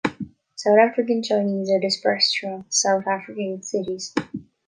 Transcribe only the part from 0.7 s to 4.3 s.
African Chinese are dispersed throughout South African cities.